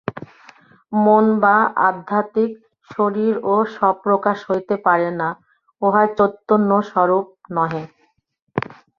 মন 0.91 1.25
বা 1.43 1.57
আধ্যাত্মিক 1.87 2.51
শরীরও 2.89 3.55
স্বপ্রকাশ 3.75 4.37
হইতে 4.49 4.75
পারে 4.85 5.09
না, 5.19 5.29
উহা 5.81 6.03
চৈতন্যস্বরূপ 6.17 7.25
নহে। 7.55 7.83